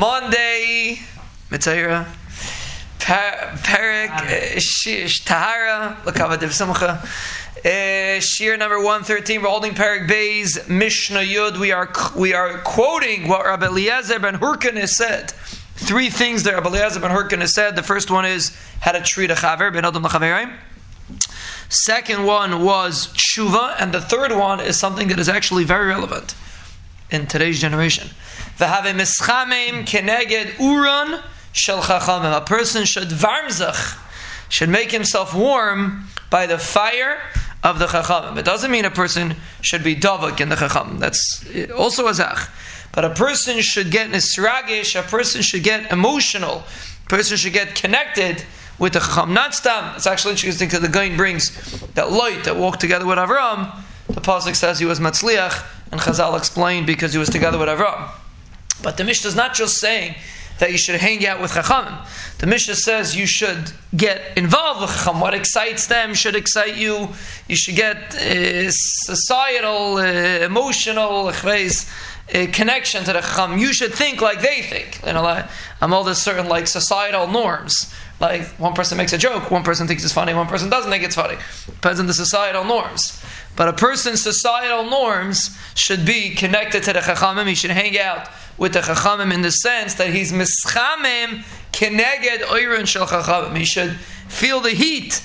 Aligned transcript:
Monday, 0.00 0.98
Mitzayra, 1.50 2.06
Perik, 3.00 4.10
uh, 4.10 5.24
Tahara, 5.26 5.98
Lakavadiv 6.04 6.52
Simcha. 6.52 7.06
Uh, 7.62 8.18
Shir 8.18 8.56
number 8.56 8.78
113, 8.78 9.42
we're 9.42 9.48
holding 9.48 9.74
Perik 9.74 10.08
Bays, 10.08 10.66
Mishnah 10.70 11.18
Yud. 11.18 11.58
We 11.58 11.72
are, 11.72 11.92
we 12.16 12.32
are 12.32 12.62
quoting 12.62 13.28
what 13.28 13.44
Rabbi 13.44 13.66
Eliezer 13.66 14.18
ben 14.18 14.36
Hurkan 14.36 14.76
has 14.76 14.96
said. 14.96 15.32
Three 15.74 16.08
things 16.08 16.44
that 16.44 16.54
Rabbi 16.54 16.70
Eliezer 16.70 17.00
ben 17.00 17.10
Hurkan 17.10 17.40
has 17.40 17.52
said. 17.52 17.76
The 17.76 17.82
first 17.82 18.10
one 18.10 18.24
is 18.24 18.56
how 18.80 18.92
to 18.92 19.02
treat 19.02 19.30
a 19.30 19.34
chaver, 19.34 19.70
ben 19.70 19.84
Adam 19.84 20.02
l'chaverim. 20.02 20.54
Second 21.68 22.24
one 22.24 22.64
was 22.64 23.08
tshuva, 23.08 23.76
and 23.78 23.92
the 23.92 24.00
third 24.00 24.32
one 24.32 24.60
is 24.60 24.78
something 24.78 25.08
that 25.08 25.18
is 25.18 25.28
actually 25.28 25.64
very 25.64 25.88
relevant 25.88 26.34
in 27.10 27.26
today's 27.26 27.60
generation. 27.60 28.08
V'have 28.58 28.94
mischamim 28.94 29.84
keneged 29.86 30.52
uran 30.56 31.22
shel 31.52 31.82
chachamim. 31.82 32.36
A 32.36 32.40
person 32.40 32.84
should 32.84 33.08
varmzach, 33.08 33.98
should 34.48 34.68
make 34.68 34.90
himself 34.90 35.34
warm 35.34 36.04
by 36.30 36.46
the 36.46 36.58
fire 36.58 37.18
of 37.62 37.78
the 37.78 37.86
chachamim. 37.86 38.36
It 38.36 38.44
doesn't 38.44 38.70
mean 38.70 38.84
a 38.84 38.90
person 38.90 39.36
should 39.60 39.84
be 39.84 39.96
davak 39.96 40.40
in 40.40 40.48
the 40.48 40.56
chachamim. 40.56 40.98
That's 40.98 41.44
also 41.76 42.06
a 42.08 42.14
zach. 42.14 42.50
But 42.92 43.04
a 43.04 43.10
person 43.10 43.60
should 43.60 43.90
get 43.90 44.10
nisragish, 44.10 44.98
a 44.98 45.02
person 45.02 45.42
should 45.42 45.62
get 45.62 45.92
emotional, 45.92 46.64
a 47.04 47.08
person 47.08 47.36
should 47.36 47.52
get 47.52 47.74
connected 47.74 48.44
with 48.78 48.94
the 48.94 49.00
chacham. 49.00 49.32
Not 49.32 49.54
stam. 49.54 49.94
It's 49.94 50.06
actually 50.06 50.32
interesting 50.32 50.68
because 50.68 50.80
the 50.80 50.88
Gain 50.88 51.16
brings 51.16 51.52
that 51.94 52.10
Lot 52.10 52.44
that 52.44 52.56
walked 52.56 52.80
together 52.80 53.06
with 53.06 53.18
Avram. 53.18 53.76
The 54.08 54.20
pasuk 54.20 54.56
says 54.56 54.80
he 54.80 54.86
was 54.86 54.98
matzliach, 54.98 55.64
and 55.90 56.00
Chazal 56.00 56.36
explained 56.36 56.86
because 56.86 57.12
he 57.12 57.18
was 57.18 57.28
together 57.28 57.58
with 57.58 57.68
Avram. 57.68 58.10
But 58.82 58.96
the 58.96 59.04
Mishnah 59.04 59.28
is 59.28 59.36
not 59.36 59.54
just 59.54 59.78
saying 59.78 60.14
that 60.58 60.70
you 60.72 60.78
should 60.78 61.00
hang 61.00 61.26
out 61.26 61.40
with 61.40 61.52
Chachamim. 61.52 62.06
The 62.38 62.46
Mishnah 62.46 62.76
says 62.76 63.16
you 63.16 63.26
should 63.26 63.72
get 63.96 64.36
involved 64.36 64.82
with 64.82 64.90
Chacham. 64.90 65.20
What 65.20 65.34
excites 65.34 65.86
them 65.86 66.14
should 66.14 66.36
excite 66.36 66.76
you. 66.76 67.08
You 67.48 67.56
should 67.56 67.76
get 67.76 68.14
uh, 68.14 68.70
societal, 68.70 69.96
uh, 69.96 70.44
emotional, 70.44 71.28
uh, 71.28 72.46
connection 72.52 73.04
to 73.04 73.12
the 73.12 73.20
Chacham. 73.20 73.58
You 73.58 73.72
should 73.72 73.92
think 73.92 74.20
like 74.20 74.40
they 74.40 74.62
think. 74.62 75.00
You 75.04 75.14
know, 75.14 75.22
like, 75.22 75.46
I'm 75.80 75.92
all 75.92 76.04
this 76.04 76.22
certain 76.22 76.46
like 76.46 76.66
societal 76.66 77.26
norms. 77.26 77.92
Like 78.20 78.42
one 78.58 78.74
person 78.74 78.98
makes 78.98 79.14
a 79.14 79.18
joke, 79.18 79.50
one 79.50 79.62
person 79.62 79.86
thinks 79.86 80.04
it's 80.04 80.12
funny, 80.12 80.34
one 80.34 80.46
person 80.46 80.68
doesn't 80.68 80.90
think 80.90 81.02
it's 81.02 81.14
funny. 81.14 81.36
Depends 81.66 82.00
on 82.00 82.06
the 82.06 82.12
societal 82.12 82.64
norms. 82.64 83.22
But 83.60 83.68
a 83.68 83.74
person's 83.74 84.22
societal 84.22 84.84
norms 84.84 85.54
should 85.74 86.06
be 86.06 86.30
connected 86.30 86.82
to 86.84 86.94
the 86.94 87.00
Chachamim. 87.00 87.46
He 87.46 87.54
should 87.54 87.72
hang 87.72 87.98
out 87.98 88.26
with 88.56 88.72
the 88.72 88.78
Chachamim 88.80 89.34
in 89.34 89.42
the 89.42 89.50
sense 89.50 89.92
that 89.96 90.14
he's 90.14 90.32
mischamim 90.32 91.44
keneged 91.70 92.40
oirin 92.44 92.86
shel 92.86 93.06
Chachamim. 93.06 93.54
He 93.58 93.66
should 93.66 93.96
feel 94.28 94.60
the 94.60 94.70
heat 94.70 95.22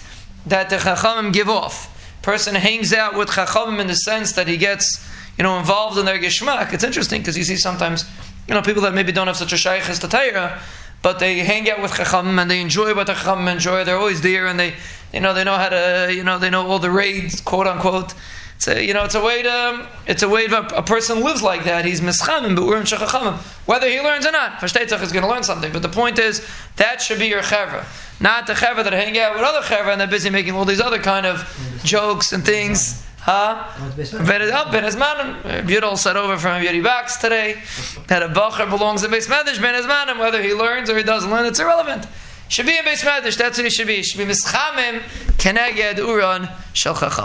that 0.48 0.70
the 0.70 0.76
Chachamim 0.76 1.32
give 1.32 1.48
off. 1.48 2.18
Person 2.24 2.56
hangs 2.56 2.92
out 2.92 3.16
with 3.16 3.30
Chachamim 3.30 3.80
in 3.80 3.88
the 3.88 3.96
sense 3.96 4.34
that 4.34 4.50
he 4.50 4.58
gets, 4.58 5.10
you 5.38 5.44
know, 5.46 5.58
involved 5.58 5.98
in 5.98 6.04
their 6.04 6.20
geschmack. 6.20 6.74
It's 6.74 6.84
interesting 6.84 7.22
because 7.22 7.38
you 7.38 7.46
see 7.46 7.56
sometimes, 7.56 8.04
you 8.50 8.54
know, 8.54 8.62
people 8.62 8.82
that 8.82 8.94
maybe 8.94 9.14
don't 9.14 9.28
have 9.28 9.38
such 9.38 9.54
a 9.54 9.58
shaykh 9.58 9.90
as 9.90 10.02
the 10.02 10.10
Torah, 10.10 10.62
but 11.02 11.20
they 11.20 11.38
hang 11.38 11.70
out 11.70 11.82
with 11.82 11.92
Chachamim 11.92 12.42
and 12.42 12.52
they 12.52 12.60
enjoy 12.60 12.94
what 12.96 13.08
the 13.08 13.14
Chachamim 13.14 13.50
enjoy. 13.50 13.86
They're 13.86 13.96
always 13.96 14.20
there 14.20 14.48
and 14.48 14.60
they, 14.60 14.74
you 15.16 15.22
know, 15.22 15.34
they 15.34 15.46
know 15.46 15.56
how 15.56 15.70
to, 15.70 16.14
you 16.14 16.26
know, 16.26 16.38
they 16.38 16.50
know 16.50 16.68
all 16.68 16.78
the 16.78 16.92
raids, 16.92 17.40
quote 17.40 17.68
unquote. 17.68 18.14
It's 18.58 18.68
a, 18.68 18.84
you 18.84 18.94
know, 18.94 19.06
it's 19.06 19.16
a 19.16 19.24
way 19.24 19.42
to, 19.44 19.88
it's 20.08 20.24
a 20.24 20.30
way 20.30 20.46
of 20.46 20.52
a, 20.54 20.84
person 20.84 21.22
lives 21.22 21.42
like 21.42 21.64
that. 21.64 21.86
He's 21.86 22.02
mischamim, 22.02 22.56
but 22.56 22.66
we're 22.66 22.78
in 22.78 22.84
shachachamim. 22.84 23.38
Whether 23.66 23.90
he 23.90 24.02
learns 24.02 24.26
or 24.26 24.32
not, 24.32 24.60
Fashtetzach 24.60 25.02
is 25.02 25.14
going 25.14 25.24
to 25.24 25.30
learn 25.30 25.44
something. 25.44 25.72
But 25.72 25.82
the 25.82 25.90
point 25.90 26.20
is, 26.20 26.46
that 26.76 27.02
should 27.02 27.20
be 27.20 27.28
your 27.28 27.42
chevra. 27.42 27.86
Not 28.20 28.46
the 28.46 28.54
chevra 28.54 28.84
that 28.84 28.92
hang 28.92 29.18
out 29.18 29.36
with 29.36 29.44
other 29.44 29.62
chevra 29.62 29.94
and 29.94 30.02
they're 30.02 30.08
busy 30.08 30.30
making 30.30 30.54
all 30.54 30.66
these 30.66 30.82
other 30.82 31.00
kind 31.00 31.26
of 31.26 31.80
jokes 31.84 32.34
and 32.34 32.46
things. 32.46 33.06
Huh? 33.20 33.64
Ben 33.96 34.84
Ezmanim. 34.84 35.98
Said 35.98 36.18
over 36.18 36.38
from 36.38 36.62
Yuri 36.62 36.82
Box 36.82 37.18
today 37.18 37.62
that 38.08 38.22
a 38.22 38.28
bacher 38.28 38.70
belongs 38.70 39.02
to 39.02 39.08
Beis 39.08 39.28
Medrash 39.28 39.62
Ben. 39.62 40.20
Whether 40.20 40.44
he 40.44 40.54
learns 40.54 40.90
or 40.90 40.98
he 40.98 41.04
doesn't 41.04 41.32
learn, 41.32 41.46
it's 41.46 41.60
irrelevant. 41.60 42.06
Should 42.48 42.68
be 42.68 42.78
in 42.78 42.86
Beis 42.86 43.04
Medrash. 43.04 43.38
That's 43.38 43.58
what 43.58 43.66
he 43.66 43.70
should 43.70 43.88
be. 43.88 43.98
He 43.98 44.04
should 44.04 44.20
be 44.20 44.26
mischamim 44.26 45.02
keneged 45.38 45.96
uran 45.96 46.52
shel 46.74 46.96
chachamim. 46.96 47.24